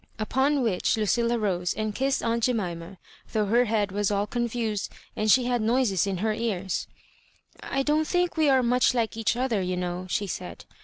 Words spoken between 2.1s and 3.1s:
aunt Jemi* ma,